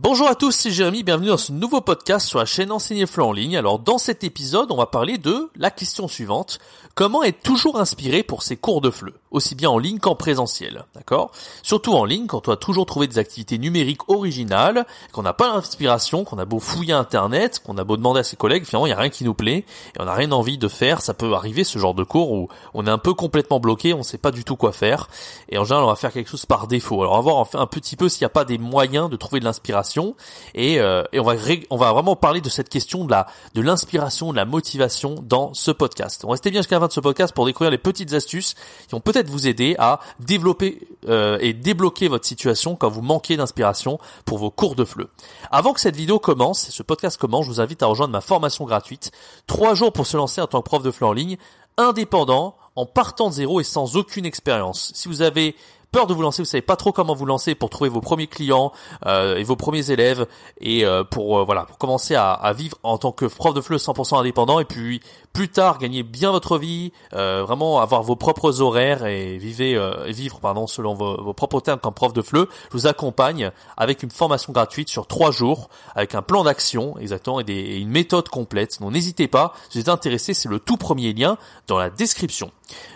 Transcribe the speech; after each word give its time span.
Bonjour 0.00 0.28
à 0.28 0.36
tous, 0.36 0.52
c'est 0.52 0.70
Jérémy, 0.70 1.02
bienvenue 1.02 1.26
dans 1.26 1.36
ce 1.36 1.50
nouveau 1.50 1.80
podcast 1.80 2.28
sur 2.28 2.38
la 2.38 2.44
chaîne 2.44 2.70
Enseigner 2.70 3.04
FLE 3.04 3.22
en 3.22 3.32
ligne. 3.32 3.56
Alors 3.56 3.80
dans 3.80 3.98
cet 3.98 4.22
épisode, 4.22 4.70
on 4.70 4.76
va 4.76 4.86
parler 4.86 5.18
de 5.18 5.50
la 5.56 5.72
question 5.72 6.06
suivante. 6.06 6.60
Comment 6.94 7.24
être 7.24 7.42
toujours 7.42 7.80
inspiré 7.80 8.22
pour 8.22 8.44
ses 8.44 8.56
cours 8.56 8.80
de 8.80 8.90
FLE 8.90 9.12
aussi 9.30 9.54
bien 9.54 9.70
en 9.70 9.78
ligne 9.78 9.98
qu'en 9.98 10.14
présentiel, 10.14 10.84
d'accord? 10.94 11.30
Surtout 11.62 11.94
en 11.94 12.04
ligne, 12.04 12.26
quand 12.26 12.38
on 12.38 12.52
doit 12.52 12.56
toujours 12.56 12.86
trouver 12.86 13.06
des 13.06 13.18
activités 13.18 13.58
numériques 13.58 14.08
originales, 14.08 14.86
qu'on 15.12 15.22
n'a 15.22 15.32
pas 15.32 15.54
l'inspiration, 15.54 16.24
qu'on 16.24 16.38
a 16.38 16.44
beau 16.44 16.60
fouiller 16.60 16.94
Internet, 16.94 17.60
qu'on 17.64 17.76
a 17.78 17.84
beau 17.84 17.96
demander 17.96 18.20
à 18.20 18.24
ses 18.24 18.36
collègues, 18.36 18.64
finalement 18.64 18.86
il 18.86 18.90
n'y 18.90 18.94
a 18.94 19.00
rien 19.00 19.10
qui 19.10 19.24
nous 19.24 19.34
plaît, 19.34 19.64
et 19.96 20.00
on 20.00 20.04
n'a 20.04 20.14
rien 20.14 20.32
envie 20.32 20.58
de 20.58 20.68
faire, 20.68 21.02
ça 21.02 21.14
peut 21.14 21.34
arriver 21.34 21.64
ce 21.64 21.78
genre 21.78 21.94
de 21.94 22.04
cours 22.04 22.32
où 22.32 22.48
on 22.74 22.86
est 22.86 22.90
un 22.90 22.98
peu 22.98 23.14
complètement 23.14 23.60
bloqué, 23.60 23.92
on 23.94 23.98
ne 23.98 24.02
sait 24.02 24.18
pas 24.18 24.30
du 24.30 24.44
tout 24.44 24.56
quoi 24.56 24.72
faire, 24.72 25.08
et 25.48 25.58
en 25.58 25.64
général 25.64 25.84
on 25.84 25.88
va 25.88 25.96
faire 25.96 26.12
quelque 26.12 26.30
chose 26.30 26.46
par 26.46 26.66
défaut. 26.66 27.02
Alors 27.02 27.14
on 27.14 27.16
va 27.16 27.22
voir 27.22 27.46
un 27.54 27.66
petit 27.66 27.96
peu 27.96 28.08
s'il 28.08 28.22
n'y 28.22 28.26
a 28.26 28.30
pas 28.30 28.44
des 28.44 28.58
moyens 28.58 29.10
de 29.10 29.16
trouver 29.16 29.40
de 29.40 29.44
l'inspiration, 29.44 30.14
et, 30.54 30.80
euh, 30.80 31.02
et 31.12 31.20
on, 31.20 31.24
va 31.24 31.34
on 31.70 31.76
va 31.76 31.92
vraiment 31.92 32.16
parler 32.16 32.40
de 32.40 32.48
cette 32.48 32.68
question 32.68 33.04
de 33.04 33.08
de 33.54 33.62
l'inspiration, 33.62 34.32
de 34.32 34.36
la 34.36 34.44
motivation 34.44 35.16
dans 35.22 35.54
ce 35.54 35.70
podcast. 35.70 36.24
On 36.24 36.30
restez 36.30 36.50
bien 36.50 36.60
jusqu'à 36.60 36.76
la 36.76 36.80
fin 36.80 36.86
de 36.88 36.92
ce 36.92 37.00
podcast 37.00 37.34
pour 37.34 37.46
découvrir 37.46 37.70
les 37.70 37.78
petites 37.78 38.12
astuces 38.12 38.54
qui 38.86 38.94
ont 38.94 39.00
peut-être 39.00 39.17
vous 39.26 39.48
aider 39.48 39.74
à 39.78 39.98
développer 40.20 40.86
euh, 41.08 41.38
et 41.40 41.52
débloquer 41.52 42.06
votre 42.06 42.26
situation 42.26 42.76
quand 42.76 42.88
vous 42.88 43.02
manquez 43.02 43.36
d'inspiration 43.36 43.98
pour 44.24 44.38
vos 44.38 44.50
cours 44.50 44.76
de 44.76 44.84
FLE. 44.84 45.08
Avant 45.50 45.72
que 45.72 45.80
cette 45.80 45.96
vidéo 45.96 46.18
commence, 46.20 46.70
ce 46.70 46.82
podcast 46.82 47.18
commence, 47.18 47.46
je 47.46 47.50
vous 47.50 47.60
invite 47.60 47.82
à 47.82 47.86
rejoindre 47.86 48.12
ma 48.12 48.20
formation 48.20 48.64
gratuite. 48.64 49.10
Trois 49.46 49.74
jours 49.74 49.92
pour 49.92 50.06
se 50.06 50.16
lancer 50.16 50.40
en 50.40 50.46
tant 50.46 50.60
que 50.60 50.66
prof 50.66 50.82
de 50.82 50.90
FLE 50.90 51.06
en 51.06 51.12
ligne, 51.12 51.36
indépendant, 51.76 52.56
en 52.76 52.86
partant 52.86 53.28
de 53.28 53.34
zéro 53.34 53.60
et 53.60 53.64
sans 53.64 53.96
aucune 53.96 54.24
expérience. 54.24 54.92
Si 54.94 55.08
vous 55.08 55.22
avez 55.22 55.56
peur 55.90 56.06
de 56.06 56.14
vous 56.14 56.22
lancer, 56.22 56.42
vous 56.42 56.46
savez 56.46 56.62
pas 56.62 56.76
trop 56.76 56.92
comment 56.92 57.14
vous 57.14 57.26
lancer 57.26 57.54
pour 57.54 57.70
trouver 57.70 57.88
vos 57.90 58.00
premiers 58.00 58.26
clients 58.26 58.72
euh, 59.06 59.36
et 59.36 59.44
vos 59.44 59.56
premiers 59.56 59.90
élèves 59.90 60.26
et 60.60 60.84
euh, 60.84 61.04
pour 61.04 61.38
euh, 61.38 61.44
voilà 61.44 61.64
pour 61.64 61.78
commencer 61.78 62.14
à, 62.14 62.32
à, 62.32 62.52
vivre 62.52 62.76
en 62.82 62.98
tant 62.98 63.12
que 63.12 63.24
prof 63.24 63.54
de 63.54 63.60
FLE 63.60 63.76
100% 63.76 64.18
indépendant 64.18 64.60
et 64.60 64.64
puis 64.64 65.00
plus 65.32 65.48
tard 65.48 65.78
gagner 65.78 66.02
bien 66.02 66.30
votre 66.30 66.58
vie, 66.58 66.92
vraiment 67.12 67.80
avoir 67.80 68.02
vos 68.02 68.16
propres 68.16 68.60
horaires 68.60 69.06
et 69.06 69.38
vivre 69.38 70.04
vivre 70.08 70.40
pardon 70.40 70.66
selon 70.66 70.94
vos, 70.94 71.22
vos, 71.22 71.32
propres 71.32 71.60
termes 71.60 71.78
comme 71.78 71.94
prof 71.94 72.12
de 72.12 72.22
FLE, 72.22 72.46
je 72.70 72.72
vous 72.72 72.86
accompagne 72.86 73.50
avec 73.76 74.02
une 74.02 74.10
formation 74.10 74.52
gratuite 74.52 74.88
sur 74.88 75.06
trois 75.06 75.30
jours 75.30 75.68
avec 75.94 76.14
un 76.14 76.22
plan 76.22 76.44
d'action 76.44 76.98
exactement 76.98 77.40
et, 77.40 77.44
des, 77.44 77.54
et 77.54 77.78
une 77.78 77.90
méthode 77.90 78.28
complète. 78.28 78.80
Donc 78.80 78.92
n'hésitez 78.92 79.28
pas, 79.28 79.54
si 79.68 79.78
vous 79.78 79.82
êtes 79.82 79.88
intéressé, 79.88 80.34
c'est 80.34 80.48
le 80.48 80.58
tout 80.58 80.76
premier 80.76 81.12
lien 81.12 81.38
dans 81.66 81.78
la 81.78 81.90
description. 81.90 82.50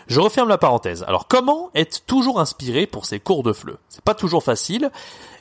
Je 0.06 0.20
referme 0.20 0.48
la 0.48 0.58
parenthèse. 0.58 1.04
Alors 1.06 1.28
comment 1.28 1.70
être 1.74 2.04
toujours 2.06 2.40
inspiré 2.40 2.86
pour 2.86 3.06
ces 3.06 3.20
cours 3.20 3.42
de 3.42 3.52
FLE 3.52 3.78
C'est 3.88 4.04
pas 4.04 4.14
toujours 4.14 4.42
facile. 4.42 4.90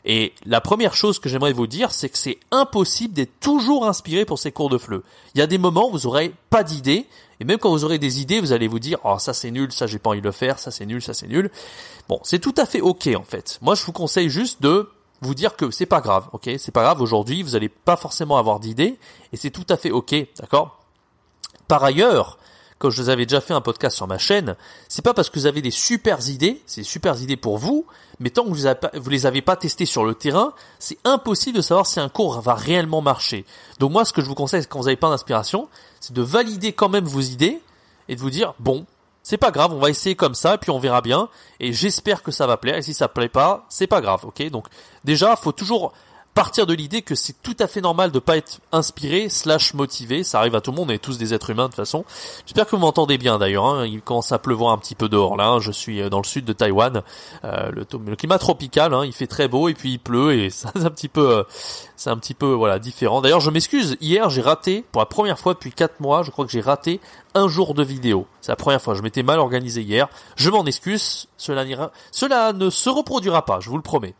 Et 0.03 0.33
la 0.45 0.61
première 0.61 0.95
chose 0.95 1.19
que 1.19 1.29
j'aimerais 1.29 1.53
vous 1.53 1.67
dire, 1.67 1.91
c'est 1.91 2.09
que 2.09 2.17
c'est 2.17 2.39
impossible 2.51 3.13
d'être 3.13 3.39
toujours 3.39 3.85
inspiré 3.85 4.25
pour 4.25 4.39
ces 4.39 4.51
cours 4.51 4.69
de 4.69 4.77
FLE. 4.77 5.03
Il 5.35 5.39
y 5.39 5.41
a 5.41 5.47
des 5.47 5.59
moments 5.59 5.89
où 5.89 5.91
vous 5.91 6.07
aurez 6.07 6.33
pas 6.49 6.63
d'idées, 6.63 7.05
et 7.39 7.43
même 7.43 7.59
quand 7.59 7.69
vous 7.69 7.85
aurez 7.85 7.99
des 7.99 8.19
idées, 8.19 8.39
vous 8.39 8.51
allez 8.51 8.67
vous 8.67 8.79
dire, 8.79 8.97
oh 9.03 9.17
ça 9.19 9.33
c'est 9.33 9.51
nul, 9.51 9.71
ça 9.71 9.85
j'ai 9.85 9.99
pas 9.99 10.09
envie 10.09 10.21
de 10.21 10.25
le 10.25 10.31
faire, 10.31 10.57
ça 10.57 10.71
c'est 10.71 10.87
nul, 10.87 11.03
ça 11.03 11.13
c'est 11.13 11.27
nul. 11.27 11.51
Bon, 12.09 12.19
c'est 12.23 12.39
tout 12.39 12.55
à 12.57 12.65
fait 12.65 12.81
ok 12.81 13.09
en 13.15 13.23
fait. 13.23 13.59
Moi 13.61 13.75
je 13.75 13.85
vous 13.85 13.91
conseille 13.91 14.29
juste 14.29 14.61
de 14.61 14.89
vous 15.21 15.35
dire 15.35 15.55
que 15.55 15.69
c'est 15.69 15.85
pas 15.85 16.01
grave, 16.01 16.27
ok? 16.33 16.49
C'est 16.57 16.71
pas 16.71 16.81
grave 16.81 16.99
aujourd'hui, 16.99 17.43
vous 17.43 17.51
n'allez 17.51 17.69
pas 17.69 17.95
forcément 17.95 18.37
avoir 18.37 18.59
d'idées, 18.59 18.97
et 19.33 19.37
c'est 19.37 19.51
tout 19.51 19.65
à 19.69 19.77
fait 19.77 19.91
ok, 19.91 20.15
d'accord? 20.39 20.79
Par 21.67 21.83
ailleurs, 21.83 22.39
quand 22.81 22.89
je 22.89 22.99
vous 22.99 23.09
avais 23.09 23.27
déjà 23.27 23.41
fait 23.41 23.53
un 23.53 23.61
podcast 23.61 23.95
sur 23.95 24.07
ma 24.07 24.17
chaîne, 24.17 24.55
c'est 24.87 25.03
pas 25.03 25.13
parce 25.13 25.29
que 25.29 25.37
vous 25.37 25.45
avez 25.45 25.61
des 25.61 25.69
super 25.69 26.27
idées, 26.27 26.63
c'est 26.65 26.81
super 26.81 27.21
idées 27.21 27.37
pour 27.37 27.59
vous, 27.59 27.85
mais 28.19 28.31
tant 28.31 28.43
que 28.43 28.49
vous, 28.49 28.65
avez 28.65 28.79
vous 28.95 29.09
les 29.11 29.27
avez 29.27 29.43
pas 29.43 29.55
testées 29.55 29.85
sur 29.85 30.03
le 30.03 30.15
terrain, 30.15 30.53
c'est 30.79 30.97
impossible 31.03 31.57
de 31.57 31.61
savoir 31.61 31.85
si 31.85 31.99
un 31.99 32.09
cours 32.09 32.41
va 32.41 32.55
réellement 32.55 33.01
marcher. 33.01 33.45
Donc 33.77 33.91
moi, 33.91 34.03
ce 34.03 34.13
que 34.13 34.21
je 34.21 34.25
vous 34.25 34.33
conseille 34.33 34.65
quand 34.65 34.79
vous 34.79 34.85
n'avez 34.85 34.97
pas 34.97 35.11
d'inspiration, 35.11 35.69
c'est 35.99 36.13
de 36.13 36.23
valider 36.23 36.73
quand 36.73 36.89
même 36.89 37.05
vos 37.05 37.21
idées 37.21 37.61
et 38.09 38.15
de 38.15 38.19
vous 38.19 38.31
dire 38.31 38.55
bon, 38.57 38.87
c'est 39.21 39.37
pas 39.37 39.51
grave, 39.51 39.71
on 39.73 39.79
va 39.79 39.91
essayer 39.91 40.15
comme 40.15 40.33
ça, 40.33 40.55
et 40.55 40.57
puis 40.57 40.71
on 40.71 40.79
verra 40.79 41.01
bien, 41.01 41.29
et 41.59 41.73
j'espère 41.73 42.23
que 42.23 42.31
ça 42.31 42.47
va 42.47 42.57
plaire, 42.57 42.77
et 42.77 42.81
si 42.81 42.95
ça 42.95 43.07
plaît 43.07 43.29
pas, 43.29 43.65
c'est 43.69 43.85
pas 43.85 44.01
grave, 44.01 44.25
ok? 44.25 44.49
Donc 44.49 44.65
déjà, 45.03 45.35
faut 45.35 45.51
toujours 45.51 45.93
partir 46.33 46.65
de 46.65 46.73
l'idée 46.73 47.01
que 47.01 47.15
c'est 47.15 47.35
tout 47.41 47.55
à 47.59 47.67
fait 47.67 47.81
normal 47.81 48.11
de 48.11 48.19
pas 48.19 48.37
être 48.37 48.59
inspiré 48.71 49.29
slash 49.29 49.73
motivé. 49.73 50.23
Ça 50.23 50.39
arrive 50.39 50.55
à 50.55 50.61
tout 50.61 50.71
le 50.71 50.77
monde, 50.77 50.89
on 50.89 50.93
est 50.93 50.97
tous 50.97 51.17
des 51.17 51.33
êtres 51.33 51.49
humains 51.49 51.63
de 51.63 51.69
toute 51.69 51.75
façon. 51.75 52.05
J'espère 52.45 52.65
que 52.65 52.71
vous 52.71 52.81
m'entendez 52.81 53.17
bien 53.17 53.37
d'ailleurs. 53.37 53.65
Hein. 53.65 53.85
Il 53.85 54.01
commence 54.01 54.31
à 54.31 54.39
pleuvoir 54.39 54.71
un 54.71 54.77
petit 54.77 54.95
peu 54.95 55.09
dehors 55.09 55.35
là. 55.35 55.47
Hein. 55.47 55.59
Je 55.59 55.71
suis 55.71 56.01
euh, 56.01 56.09
dans 56.09 56.19
le 56.19 56.25
sud 56.25 56.45
de 56.45 56.53
Taïwan. 56.53 57.01
Euh, 57.43 57.71
le, 57.71 58.15
climat 58.15 58.37
tropical, 58.37 58.93
hein. 58.93 59.05
il 59.05 59.13
fait 59.13 59.27
très 59.27 59.47
beau 59.47 59.67
et 59.67 59.73
puis 59.73 59.93
il 59.93 59.99
pleut 59.99 60.33
et 60.33 60.49
c'est 60.49 60.67
un 60.75 60.89
petit 60.89 61.09
peu, 61.09 61.37
euh, 61.37 61.43
c'est 61.95 62.09
un 62.09 62.17
petit 62.17 62.33
peu 62.33 62.51
voilà 62.53 62.79
différent. 62.79 63.21
D'ailleurs, 63.21 63.41
je 63.41 63.51
m'excuse. 63.51 63.97
Hier, 64.01 64.29
j'ai 64.29 64.41
raté 64.41 64.85
pour 64.91 65.01
la 65.01 65.05
première 65.05 65.39
fois 65.39 65.53
depuis 65.53 65.71
4 65.71 65.99
mois. 65.99 66.23
Je 66.23 66.31
crois 66.31 66.45
que 66.45 66.51
j'ai 66.51 66.61
raté 66.61 66.99
un 67.33 67.47
jour 67.47 67.73
de 67.73 67.83
vidéo. 67.83 68.25
C'est 68.41 68.51
la 68.51 68.55
première 68.55 68.81
fois. 68.81 68.95
Je 68.95 69.01
m'étais 69.01 69.23
mal 69.23 69.39
organisé 69.39 69.81
hier. 69.81 70.09
Je 70.35 70.49
m'en 70.49 70.65
excuse. 70.65 71.27
Cela, 71.37 72.53
ne 72.53 72.69
se 72.69 72.89
reproduira 72.89 73.45
pas. 73.45 73.59
Je 73.59 73.69
vous 73.69 73.77
le 73.77 73.83
promets. 73.83 74.15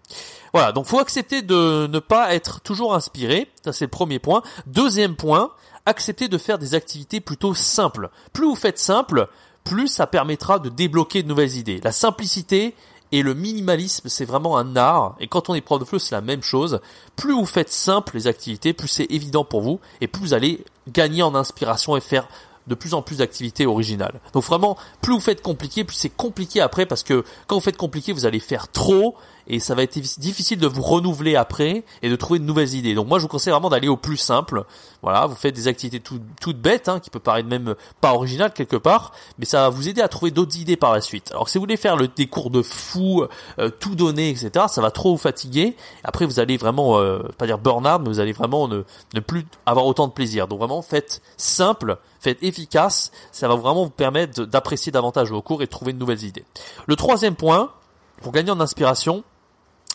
Voilà, 0.54 0.72
donc 0.72 0.86
faut 0.86 1.00
accepter 1.00 1.42
de 1.42 1.88
ne 1.88 2.00
pas 2.00 2.34
être 2.36 2.60
toujours 2.60 2.94
inspiré, 2.94 3.48
ça 3.64 3.72
c'est 3.72 3.86
le 3.86 3.92
premier 3.92 4.20
point. 4.20 4.44
Deuxième 4.68 5.16
point, 5.16 5.52
accepter 5.86 6.28
de 6.28 6.38
faire 6.38 6.60
des 6.60 6.76
activités 6.76 7.22
plutôt 7.22 7.54
simples. 7.54 8.10
Plus 8.34 8.46
vous 8.46 8.56
faites 8.56 8.78
simple, 8.78 9.30
plus 9.64 9.88
ça 9.88 10.08
permettra 10.08 10.60
de 10.60 10.68
débloquer 10.68 11.24
de 11.24 11.30
nouvelles 11.30 11.56
idées. 11.56 11.80
La 11.82 11.94
simplicité 11.94 12.76
et 13.14 13.24
le 13.24 13.34
minimalisme, 13.34 14.10
c'est 14.10 14.26
vraiment 14.26 14.58
un 14.58 14.76
art. 14.76 15.16
Et 15.20 15.28
quand 15.28 15.50
on 15.50 15.56
est 15.56 15.62
prof 15.62 15.80
de 15.80 15.86
FLE, 15.86 16.00
c'est 16.00 16.16
la 16.16 16.22
même 16.22 16.44
chose. 16.44 16.80
Plus 17.16 17.34
vous 17.34 17.46
faites 17.46 17.72
simple 17.72 18.16
les 18.16 18.28
activités, 18.28 18.74
plus 18.74 18.88
c'est 18.88 19.08
évident 19.10 19.44
pour 19.44 19.62
vous, 19.62 19.80
et 20.00 20.08
plus 20.08 20.22
vous 20.22 20.34
allez 20.34 20.64
gagner 20.90 21.24
en 21.24 21.36
inspiration 21.36 21.96
et 21.98 22.02
faire 22.02 22.28
de 22.68 22.76
plus 22.76 22.94
en 22.94 23.02
plus 23.02 23.18
d'activités 23.18 23.66
originales. 23.66 24.20
Donc 24.34 24.44
vraiment, 24.44 24.78
plus 25.02 25.14
vous 25.14 25.20
faites 25.20 25.42
compliqué, 25.42 25.84
plus 25.84 25.96
c'est 25.96 26.10
compliqué 26.10 26.62
après 26.62 26.86
parce 26.86 27.04
que 27.04 27.24
quand 27.48 27.56
vous 27.56 27.62
faites 27.62 27.78
compliqué, 27.78 28.14
vous 28.14 28.26
allez 28.26 28.40
faire 28.40 28.68
trop 28.70 29.16
et 29.52 29.60
ça 29.60 29.76
va 29.76 29.84
être 29.84 30.00
difficile 30.18 30.60
de 30.60 30.66
vous 30.66 30.82
renouveler 30.82 31.36
après 31.36 31.84
et 32.02 32.10
de 32.10 32.16
trouver 32.16 32.40
de 32.40 32.46
nouvelles 32.46 32.74
idées. 32.74 32.96
Donc 32.96 33.08
moi, 33.08 33.20
je 33.20 33.24
vous 33.24 33.28
conseille 33.28 33.52
vraiment 33.52 33.70
d'aller 33.70 33.90
au 33.90 33.98
plus 33.98 34.16
simple. 34.16 34.64
Voilà, 35.02 35.26
vous 35.26 35.36
faites 35.36 35.54
des 35.54 35.68
activités 35.68 36.00
toutes 36.00 36.58
bêtes, 36.58 36.88
hein, 36.88 37.02
qui 37.02 37.10
peut 37.10 37.20
paraître 37.20 37.50
même 37.50 37.76
pas 38.00 38.14
originales 38.14 38.54
quelque 38.54 38.78
part, 38.78 39.12
mais 39.38 39.46
ça 39.46 39.64
va 39.64 39.70
vous 39.70 39.90
aider 39.90 40.02
à 40.02 40.08
trouver 40.08 40.32
d'autres 40.32 40.58
idées 40.58 40.78
par 40.78 40.94
la 40.94 41.02
suite. 41.02 41.32
Alors 41.32 41.50
si 41.50 41.58
vous 41.58 41.64
voulez 41.64 41.76
faire 41.76 41.98
le, 41.98 42.08
des 42.08 42.28
cours 42.28 42.50
de 42.50 42.62
fou, 42.62 43.26
euh, 43.60 43.70
tout 43.70 43.96
donner, 43.96 44.30
etc., 44.30 44.68
ça 44.70 44.82
va 44.82 44.90
trop 44.90 45.12
vous 45.12 45.18
fatiguer. 45.18 45.76
Après, 46.06 46.26
vous 46.26 46.40
allez 46.40 46.56
vraiment, 46.56 47.00
euh, 47.00 47.20
pas 47.38 47.46
dire 47.46 47.58
burn 47.58 47.86
out, 47.86 48.00
mais 48.02 48.08
vous 48.08 48.22
allez 48.22 48.32
vraiment 48.32 48.70
ne, 48.70 48.84
ne 49.14 49.20
plus 49.20 49.46
avoir 49.66 49.86
autant 49.86 50.08
de 50.08 50.14
plaisir. 50.14 50.48
Donc 50.48 50.60
vraiment, 50.60 50.82
faites 50.82 51.22
simple 51.36 51.98
faites 52.22 52.42
efficace, 52.44 53.12
ça 53.32 53.48
va 53.48 53.56
vraiment 53.56 53.84
vous 53.84 53.90
permettre 53.90 54.46
d'apprécier 54.46 54.92
davantage 54.92 55.32
vos 55.32 55.42
cours 55.42 55.64
et 55.64 55.66
de 55.66 55.72
trouver 55.72 55.92
de 55.92 55.98
nouvelles 55.98 56.24
idées. 56.24 56.46
Le 56.86 56.96
troisième 56.96 57.36
point, 57.36 57.72
pour 58.22 58.32
gagner 58.32 58.52
en 58.52 58.60
inspiration, 58.60 59.24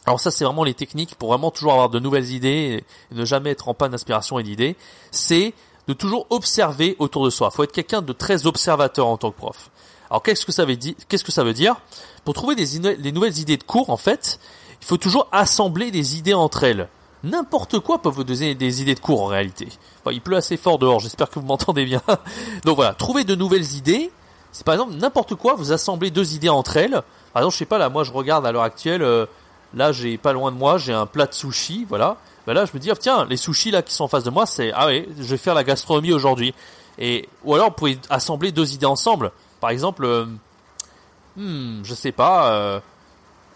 alors 0.07 0.21
ça 0.21 0.31
c'est 0.31 0.45
vraiment 0.45 0.65
les 0.65 0.75
techniques 0.75 1.17
pour 1.17 1.31
vraiment 1.31 1.51
toujours 1.51 1.73
avoir 1.73 1.89
de 1.89 1.99
nouvelles 1.99 2.31
idées 2.31 2.85
et 3.11 3.15
ne 3.15 3.25
jamais 3.25 3.51
être 3.51 3.69
en 3.69 3.75
panne 3.75 3.91
d'inspiration 3.91 4.39
et 4.39 4.43
d'idées, 4.43 4.77
c'est 5.11 5.53
de 5.89 5.93
toujours 5.93 6.27
observer 6.31 6.97
autour 6.99 7.25
de 7.25 7.31
soi. 7.31 7.51
Il 7.53 7.57
faut 7.57 7.65
être 7.65 7.73
quelqu'un 7.73 8.03
de 8.03 8.13
très 8.13 8.47
observateur 8.47 9.07
en 9.07 9.17
tant 9.17 9.31
que 9.31 9.37
prof. 9.37 9.71
Alors 10.11 10.23
qu'est-ce 10.23 10.47
que 10.47 10.53
ça 10.53 10.65
veut 10.65 10.77
dire 10.77 10.95
Qu'est-ce 11.09 11.25
que 11.25 11.33
ça 11.33 11.45
veut 11.45 11.53
dire? 11.53 11.77
Pour 12.25 12.35
trouver 12.35 12.55
des, 12.55 13.13
nouvelles 13.13 13.39
idées 13.39 13.57
de 13.57 13.63
cours, 13.63 13.91
en 13.91 13.97
fait, 13.97 14.39
il 14.81 14.87
faut 14.87 14.97
toujours 14.97 15.29
assembler 15.33 15.91
des 15.91 16.17
idées 16.17 16.35
entre 16.35 16.65
elles 16.65 16.89
n'importe 17.25 17.81
quoi 17.81 18.01
peut 18.01 18.09
vous 18.09 18.23
donner 18.23 18.55
des 18.55 18.83
idées 18.83 18.95
de 18.95 19.01
cours 19.01 19.23
en 19.23 19.27
réalité. 19.27 19.69
il 20.13 20.21
pleut 20.21 20.37
assez 20.37 20.57
fort 20.57 20.79
dehors, 20.79 21.01
j'espère 21.01 21.29
que 21.29 21.41
vous 21.41 21.47
m'entendez 21.47 21.85
bien. 21.85 22.01
Donc 22.65 22.77
voilà, 22.77 22.95
trouver 22.95 23.25
de 23.25 23.35
nouvelles 23.35 23.75
idées. 23.75 24.11
C'est 24.53 24.65
par 24.65 24.75
exemple 24.75 24.95
n'importe 24.95 25.35
quoi, 25.35 25.55
vous 25.55 25.73
assemblez 25.73 26.11
deux 26.11 26.35
idées 26.35 26.49
entre 26.49 26.77
elles. 26.77 27.03
Par 27.33 27.43
exemple, 27.43 27.53
je 27.53 27.59
sais 27.59 27.67
pas, 27.67 27.79
là, 27.79 27.89
moi 27.89 28.05
je 28.05 28.13
regarde 28.13 28.47
à 28.47 28.53
l'heure 28.53 28.63
actuelle, 28.63 29.03
euh, 29.03 29.27
là 29.75 29.93
j'ai 29.93 30.19
pas 30.19 30.33
loin 30.33 30.53
de 30.53 30.57
moi, 30.57 30.79
j'ai 30.79 30.93
un 30.93 31.07
plat 31.07 31.27
de 31.27 31.35
sushi, 31.35 31.87
voilà. 31.89 32.17
Ben 32.47 32.55
là, 32.55 32.65
je 32.65 32.71
me 32.75 32.79
dis, 32.79 32.91
ah, 32.91 32.97
tiens, 32.97 33.25
les 33.25 33.37
sushis 33.37 33.73
là 33.73 33.83
qui 33.83 33.93
sont 33.93 34.05
en 34.05 34.09
face 34.09 34.25
de 34.25 34.31
moi, 34.31 34.47
c'est, 34.47 34.71
ah 34.73 34.87
ouais, 34.87 35.09
je 35.19 35.25
vais 35.25 35.37
faire 35.37 35.55
la 35.55 35.65
gastronomie 35.65 36.13
aujourd'hui. 36.13 36.55
Et, 36.99 37.29
ou 37.45 37.55
alors, 37.55 37.69
vous 37.69 37.75
pouvez 37.75 37.99
assembler 38.09 38.53
deux 38.53 38.73
idées 38.73 38.87
ensemble. 38.87 39.33
Par 39.61 39.71
exemple, 39.71 40.05
euh, 40.05 40.27
hmm, 41.37 41.83
je 41.83 41.95
sais 41.95 42.13
pas, 42.13 42.53
euh, 42.53 42.81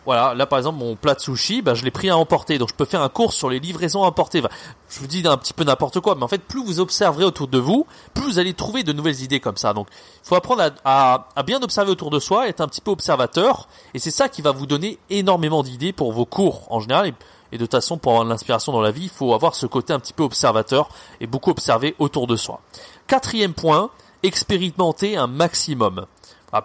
voilà, 0.06 0.34
là 0.34 0.46
par 0.46 0.58
exemple 0.58 0.78
mon 0.78 0.96
plat 0.96 1.14
de 1.14 1.20
sushi, 1.20 1.62
bah, 1.62 1.74
je 1.74 1.84
l'ai 1.84 1.90
pris 1.90 2.08
à 2.08 2.16
emporter, 2.16 2.58
donc 2.58 2.70
je 2.70 2.74
peux 2.74 2.84
faire 2.84 3.02
un 3.02 3.08
cours 3.08 3.32
sur 3.32 3.50
les 3.50 3.60
livraisons 3.60 4.02
à 4.02 4.06
emporter. 4.06 4.42
je 4.88 5.00
vous 5.00 5.06
dis 5.06 5.22
un 5.26 5.36
petit 5.36 5.52
peu 5.52 5.64
n'importe 5.64 6.00
quoi, 6.00 6.14
mais 6.14 6.22
en 6.22 6.28
fait 6.28 6.42
plus 6.42 6.64
vous 6.64 6.80
observerez 6.80 7.24
autour 7.24 7.48
de 7.48 7.58
vous, 7.58 7.86
plus 8.14 8.24
vous 8.24 8.38
allez 8.38 8.54
trouver 8.54 8.82
de 8.82 8.92
nouvelles 8.92 9.22
idées 9.22 9.40
comme 9.40 9.56
ça. 9.56 9.72
Donc 9.74 9.88
il 9.92 10.28
faut 10.28 10.36
apprendre 10.36 10.70
à, 10.84 11.28
à, 11.36 11.42
bien 11.42 11.62
observer 11.62 11.90
autour 11.90 12.10
de 12.10 12.18
soi, 12.18 12.48
être 12.48 12.60
un 12.60 12.68
petit 12.68 12.80
peu 12.80 12.90
observateur, 12.90 13.68
et 13.94 13.98
c'est 13.98 14.10
ça 14.10 14.28
qui 14.28 14.42
va 14.42 14.52
vous 14.52 14.66
donner 14.66 14.98
énormément 15.10 15.62
d'idées 15.62 15.92
pour 15.92 16.12
vos 16.12 16.26
cours 16.26 16.66
en 16.70 16.80
général. 16.80 17.08
Et, 17.08 17.14
et 17.52 17.58
de 17.58 17.64
toute 17.64 17.72
façon, 17.72 17.98
pour 17.98 18.12
avoir 18.12 18.24
de 18.24 18.30
l'inspiration 18.30 18.72
dans 18.72 18.80
la 18.80 18.92
vie, 18.92 19.04
il 19.04 19.10
faut 19.10 19.34
avoir 19.34 19.54
ce 19.54 19.66
côté 19.66 19.92
un 19.92 19.98
petit 19.98 20.12
peu 20.12 20.22
observateur 20.22 20.88
et 21.20 21.26
beaucoup 21.26 21.50
observer 21.50 21.94
autour 21.98 22.26
de 22.26 22.36
soi. 22.36 22.60
Quatrième 23.06 23.54
point, 23.54 23.90
expérimenter 24.22 25.16
un 25.16 25.26
maximum. 25.26 26.06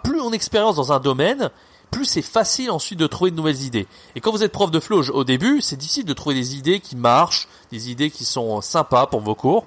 plus 0.04 0.20
on 0.20 0.32
expérience 0.32 0.76
dans 0.76 0.92
un 0.92 1.00
domaine, 1.00 1.50
plus 1.90 2.04
c'est 2.04 2.22
facile 2.22 2.70
ensuite 2.70 2.98
de 2.98 3.06
trouver 3.06 3.30
de 3.30 3.36
nouvelles 3.36 3.62
idées. 3.62 3.86
Et 4.14 4.20
quand 4.20 4.30
vous 4.30 4.42
êtes 4.42 4.52
prof 4.52 4.70
de 4.70 4.80
flow 4.80 5.10
au 5.10 5.24
début, 5.24 5.60
c'est 5.60 5.76
difficile 5.76 6.04
de 6.04 6.12
trouver 6.12 6.34
des 6.34 6.56
idées 6.56 6.80
qui 6.80 6.96
marchent, 6.96 7.48
des 7.70 7.90
idées 7.90 8.10
qui 8.10 8.24
sont 8.24 8.60
sympas 8.60 9.06
pour 9.06 9.20
vos 9.20 9.34
cours. 9.34 9.66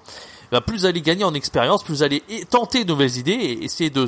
Ben, 0.52 0.62
plus 0.62 0.80
vous 0.80 0.86
allez 0.86 1.02
gagner 1.02 1.24
en 1.24 1.34
expérience, 1.34 1.84
plus 1.84 1.94
vous 1.94 2.04
allez 2.04 2.24
tenter 2.50 2.84
de 2.84 2.90
nouvelles 2.90 3.18
idées 3.18 3.32
et 3.32 3.64
essayer 3.64 3.90
de, 3.90 4.06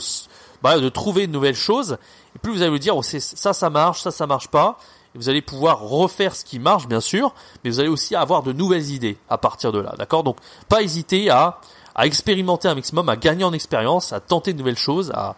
bah, 0.62 0.80
de 0.80 0.90
trouver 0.90 1.28
de 1.28 1.32
nouvelles 1.32 1.56
choses. 1.56 1.98
Et 2.36 2.40
plus 2.40 2.52
vous 2.52 2.62
allez 2.62 2.72
vous 2.72 2.80
dire, 2.80 2.98
oh, 2.98 3.04
ça, 3.04 3.54
ça 3.54 3.70
marche, 3.70 4.02
ça, 4.02 4.12
ça 4.12 4.26
marche 4.26 4.48
pas. 4.48 4.78
Et 5.14 5.18
vous 5.18 5.30
allez 5.30 5.42
pouvoir 5.42 5.82
refaire 5.82 6.36
ce 6.36 6.44
qui 6.44 6.58
marche, 6.58 6.88
bien 6.88 7.02
sûr, 7.02 7.34
mais 7.64 7.70
vous 7.70 7.80
allez 7.80 7.90
aussi 7.90 8.16
avoir 8.16 8.44
de 8.44 8.54
nouvelles 8.54 8.90
idées 8.90 9.18
à 9.30 9.38
partir 9.38 9.72
de 9.72 9.80
là. 9.80 9.94
D'accord? 9.98 10.24
Donc, 10.24 10.38
pas 10.70 10.82
hésiter 10.82 11.30
à, 11.30 11.60
à 11.96 12.08
expérimenter 12.08 12.68
un 12.68 12.76
maximum, 12.76 13.10
à 13.10 13.18
gagner 13.18 13.44
en 13.44 13.54
expérience, 13.54 14.14
à 14.14 14.20
tenter 14.20 14.54
de 14.54 14.58
nouvelles 14.58 14.78
choses, 14.78 15.12
à, 15.14 15.36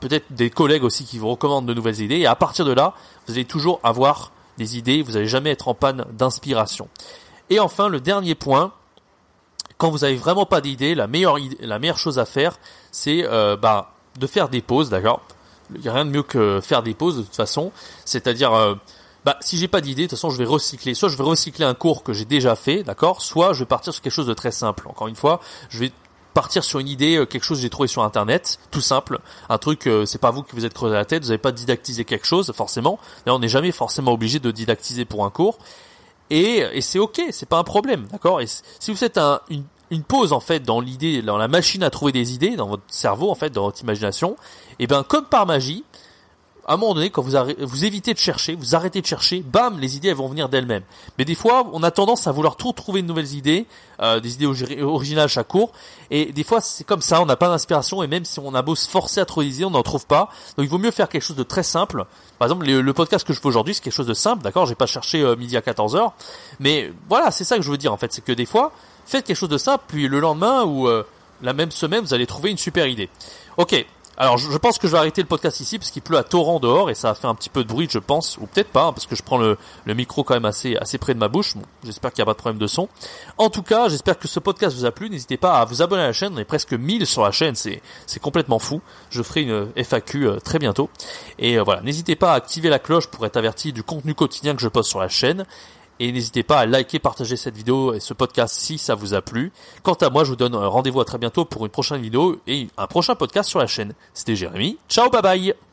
peut-être 0.00 0.26
des 0.30 0.50
collègues 0.50 0.84
aussi 0.84 1.04
qui 1.04 1.18
vous 1.18 1.28
recommandent 1.28 1.66
de 1.66 1.74
nouvelles 1.74 2.00
idées. 2.00 2.18
Et 2.18 2.26
à 2.26 2.34
partir 2.34 2.64
de 2.64 2.72
là, 2.72 2.94
vous 3.26 3.34
allez 3.34 3.44
toujours 3.44 3.80
avoir 3.82 4.32
des 4.56 4.76
idées, 4.76 5.02
vous 5.02 5.12
n'allez 5.12 5.28
jamais 5.28 5.50
être 5.50 5.68
en 5.68 5.74
panne 5.74 6.04
d'inspiration. 6.12 6.88
Et 7.50 7.60
enfin, 7.60 7.88
le 7.88 8.00
dernier 8.00 8.34
point, 8.34 8.72
quand 9.78 9.90
vous 9.90 10.04
avez 10.04 10.16
vraiment 10.16 10.46
pas 10.46 10.60
d'idée, 10.60 10.94
la 10.94 11.06
meilleure, 11.06 11.36
la 11.60 11.78
meilleure 11.78 11.98
chose 11.98 12.18
à 12.18 12.24
faire, 12.24 12.58
c'est 12.90 13.24
euh, 13.24 13.56
bah, 13.56 13.92
de 14.18 14.26
faire 14.26 14.48
des 14.48 14.60
pauses, 14.60 14.90
d'accord? 14.90 15.22
Il 15.74 15.80
n'y 15.80 15.88
a 15.88 15.92
rien 15.92 16.04
de 16.04 16.10
mieux 16.10 16.22
que 16.22 16.60
faire 16.62 16.82
des 16.82 16.94
pauses 16.94 17.18
de 17.18 17.22
toute 17.22 17.36
façon. 17.36 17.72
C'est-à-dire, 18.04 18.52
euh, 18.54 18.74
bah, 19.24 19.36
si 19.40 19.58
j'ai 19.58 19.68
pas 19.68 19.80
d'idée, 19.80 20.02
de 20.02 20.08
toute 20.08 20.18
façon, 20.18 20.30
je 20.30 20.38
vais 20.38 20.46
recycler. 20.46 20.94
Soit 20.94 21.10
je 21.10 21.16
vais 21.16 21.24
recycler 21.24 21.64
un 21.64 21.74
cours 21.74 22.02
que 22.02 22.12
j'ai 22.12 22.24
déjà 22.24 22.56
fait, 22.56 22.82
d'accord? 22.82 23.22
Soit 23.22 23.52
je 23.52 23.60
vais 23.60 23.66
partir 23.66 23.92
sur 23.92 24.02
quelque 24.02 24.12
chose 24.12 24.26
de 24.26 24.34
très 24.34 24.52
simple. 24.52 24.88
Encore 24.88 25.08
une 25.08 25.16
fois, 25.16 25.40
je 25.68 25.78
vais 25.80 25.92
partir 26.38 26.62
sur 26.62 26.78
une 26.78 26.86
idée, 26.86 27.16
euh, 27.16 27.26
quelque 27.26 27.42
chose 27.42 27.58
que 27.58 27.62
j'ai 27.62 27.68
trouvé 27.68 27.88
sur 27.88 28.04
internet, 28.04 28.60
tout 28.70 28.80
simple, 28.80 29.18
un 29.48 29.58
truc, 29.58 29.88
euh, 29.88 30.06
c'est 30.06 30.20
pas 30.20 30.30
vous 30.30 30.44
qui 30.44 30.54
vous 30.54 30.64
êtes 30.64 30.72
creusé 30.72 30.94
la 30.94 31.04
tête, 31.04 31.24
vous 31.24 31.30
n'avez 31.30 31.38
pas 31.38 31.50
didactisé 31.50 32.04
quelque 32.04 32.26
chose 32.28 32.52
forcément, 32.54 33.00
on 33.26 33.40
n'est 33.40 33.48
jamais 33.48 33.72
forcément 33.72 34.12
obligé 34.12 34.38
de 34.38 34.52
didactiser 34.52 35.04
pour 35.04 35.24
un 35.24 35.30
cours, 35.30 35.58
et, 36.30 36.62
c'est 36.80 37.00
ok, 37.00 37.20
c'est 37.32 37.48
pas 37.48 37.58
un 37.58 37.64
problème, 37.64 38.06
d'accord? 38.12 38.40
Et 38.40 38.46
si 38.46 38.92
vous 38.92 38.96
faites 38.96 39.18
un, 39.18 39.40
une, 39.50 39.64
une 39.90 40.04
pause 40.04 40.32
en 40.32 40.38
fait 40.38 40.60
dans 40.60 40.80
l'idée, 40.80 41.22
dans 41.22 41.38
la 41.38 41.48
machine 41.48 41.82
à 41.82 41.90
trouver 41.90 42.12
des 42.12 42.34
idées, 42.34 42.54
dans 42.54 42.68
votre 42.68 42.84
cerveau 42.86 43.32
en 43.32 43.34
fait, 43.34 43.50
dans 43.50 43.64
votre 43.64 43.80
imagination, 43.80 44.36
et 44.78 44.86
ben 44.86 45.02
comme 45.02 45.24
par 45.24 45.44
magie, 45.44 45.84
à 46.68 46.74
un 46.74 46.76
moment 46.76 46.92
donné, 46.92 47.08
quand 47.08 47.22
vous, 47.22 47.32
vous 47.60 47.84
évitez 47.86 48.12
de 48.12 48.18
chercher, 48.18 48.54
vous 48.54 48.76
arrêtez 48.76 49.00
de 49.00 49.06
chercher, 49.06 49.40
bam, 49.40 49.78
les 49.80 49.96
idées 49.96 50.08
elles 50.08 50.14
vont 50.14 50.28
venir 50.28 50.50
d'elles-mêmes. 50.50 50.82
Mais 51.16 51.24
des 51.24 51.34
fois, 51.34 51.66
on 51.72 51.82
a 51.82 51.90
tendance 51.90 52.26
à 52.26 52.32
vouloir 52.32 52.56
tout 52.56 52.72
trouver 52.72 53.00
de 53.00 53.06
nouvelles 53.06 53.32
idées, 53.34 53.66
euh, 54.02 54.20
des 54.20 54.34
idées 54.34 54.44
originales 54.82 55.30
chaque 55.30 55.48
cours, 55.48 55.72
et 56.10 56.26
des 56.26 56.44
fois 56.44 56.60
c'est 56.60 56.84
comme 56.84 57.00
ça, 57.00 57.22
on 57.22 57.26
n'a 57.26 57.36
pas 57.36 57.48
d'inspiration, 57.48 58.02
et 58.02 58.06
même 58.06 58.26
si 58.26 58.38
on 58.38 58.54
a 58.54 58.60
beau 58.60 58.74
se 58.74 58.86
forcer 58.86 59.18
à 59.18 59.24
trouver 59.24 59.46
des 59.46 59.56
idées, 59.56 59.64
on 59.64 59.70
n'en 59.70 59.82
trouve 59.82 60.04
pas. 60.04 60.28
Donc 60.58 60.66
il 60.66 60.68
vaut 60.68 60.76
mieux 60.76 60.90
faire 60.90 61.08
quelque 61.08 61.22
chose 61.22 61.36
de 61.36 61.42
très 61.42 61.62
simple. 61.62 62.04
Par 62.38 62.46
exemple, 62.46 62.66
le, 62.66 62.92
podcast 62.92 63.26
que 63.26 63.32
je 63.32 63.40
fais 63.40 63.48
aujourd'hui, 63.48 63.72
c'est 63.72 63.82
quelque 63.82 63.94
chose 63.94 64.06
de 64.06 64.12
simple, 64.12 64.42
d'accord? 64.42 64.66
J'ai 64.66 64.74
pas 64.74 64.86
cherché 64.86 65.22
euh, 65.22 65.36
midi 65.36 65.56
à 65.56 65.60
14h, 65.60 66.12
mais 66.60 66.92
voilà, 67.08 67.30
c'est 67.30 67.44
ça 67.44 67.56
que 67.56 67.62
je 67.62 67.70
veux 67.70 67.78
dire 67.78 67.94
en 67.94 67.96
fait, 67.96 68.12
c'est 68.12 68.22
que 68.22 68.32
des 68.32 68.46
fois, 68.46 68.72
faites 69.06 69.24
quelque 69.24 69.36
chose 69.36 69.48
de 69.48 69.56
simple, 69.56 69.84
puis 69.88 70.06
le 70.06 70.20
lendemain 70.20 70.64
ou 70.64 70.86
euh, 70.86 71.02
la 71.40 71.54
même 71.54 71.70
semaine, 71.70 72.04
vous 72.04 72.12
allez 72.12 72.26
trouver 72.26 72.50
une 72.50 72.58
super 72.58 72.86
idée. 72.86 73.08
Ok, 73.56 73.86
alors, 74.20 74.36
je, 74.36 74.58
pense 74.58 74.78
que 74.78 74.88
je 74.88 74.92
vais 74.92 74.98
arrêter 74.98 75.22
le 75.22 75.28
podcast 75.28 75.60
ici 75.60 75.78
parce 75.78 75.92
qu'il 75.92 76.02
pleut 76.02 76.18
à 76.18 76.24
torrent 76.24 76.58
dehors 76.58 76.90
et 76.90 76.96
ça 76.96 77.10
a 77.10 77.14
fait 77.14 77.28
un 77.28 77.36
petit 77.36 77.50
peu 77.50 77.62
de 77.62 77.68
bruit, 77.68 77.86
je 77.88 78.00
pense, 78.00 78.36
ou 78.38 78.46
peut-être 78.46 78.70
pas, 78.70 78.86
hein, 78.86 78.92
parce 78.92 79.06
que 79.06 79.14
je 79.14 79.22
prends 79.22 79.38
le, 79.38 79.56
micro 79.86 80.24
quand 80.24 80.34
même 80.34 80.44
assez, 80.44 80.76
assez 80.76 80.98
près 80.98 81.14
de 81.14 81.20
ma 81.20 81.28
bouche. 81.28 81.54
J'espère 81.84 82.12
qu'il 82.12 82.22
n'y 82.22 82.24
a 82.24 82.26
pas 82.26 82.32
de 82.32 82.38
problème 82.38 82.58
de 82.58 82.66
son. 82.66 82.88
En 83.38 83.48
tout 83.48 83.62
cas, 83.62 83.88
j'espère 83.88 84.18
que 84.18 84.26
ce 84.26 84.40
podcast 84.40 84.76
vous 84.76 84.84
a 84.84 84.90
plu. 84.90 85.08
N'hésitez 85.08 85.36
pas 85.36 85.60
à 85.60 85.64
vous 85.64 85.82
abonner 85.82 86.02
à 86.02 86.06
la 86.08 86.12
chaîne. 86.12 86.32
On 86.34 86.38
est 86.38 86.44
presque 86.44 86.72
1000 86.72 87.06
sur 87.06 87.22
la 87.22 87.30
chaîne, 87.30 87.54
c'est, 87.54 87.80
c'est 88.06 88.18
complètement 88.18 88.58
fou. 88.58 88.82
Je 89.10 89.22
ferai 89.22 89.42
une 89.42 89.68
FAQ 89.76 90.26
euh, 90.26 90.40
très 90.40 90.58
bientôt. 90.58 90.90
Et 91.38 91.56
euh, 91.56 91.62
voilà, 91.62 91.80
n'hésitez 91.82 92.16
pas 92.16 92.32
à 92.32 92.34
activer 92.34 92.70
la 92.70 92.80
cloche 92.80 93.06
pour 93.06 93.24
être 93.24 93.36
averti 93.36 93.72
du 93.72 93.84
contenu 93.84 94.14
quotidien 94.14 94.56
que 94.56 94.60
je 94.60 94.68
poste 94.68 94.90
sur 94.90 94.98
la 94.98 95.08
chaîne. 95.08 95.46
Et 96.00 96.12
n'hésitez 96.12 96.42
pas 96.42 96.58
à 96.58 96.66
liker, 96.66 96.98
partager 96.98 97.36
cette 97.36 97.56
vidéo 97.56 97.94
et 97.94 98.00
ce 98.00 98.14
podcast 98.14 98.54
si 98.54 98.78
ça 98.78 98.94
vous 98.94 99.14
a 99.14 99.22
plu. 99.22 99.52
Quant 99.82 99.94
à 99.94 100.10
moi, 100.10 100.24
je 100.24 100.30
vous 100.30 100.36
donne 100.36 100.54
rendez-vous 100.54 101.00
à 101.00 101.04
très 101.04 101.18
bientôt 101.18 101.44
pour 101.44 101.64
une 101.64 101.72
prochaine 101.72 102.00
vidéo 102.00 102.40
et 102.46 102.68
un 102.76 102.86
prochain 102.86 103.14
podcast 103.14 103.48
sur 103.48 103.58
la 103.58 103.66
chaîne. 103.66 103.94
C'était 104.14 104.36
Jérémy. 104.36 104.78
Ciao, 104.88 105.10
bye 105.10 105.22
bye 105.22 105.67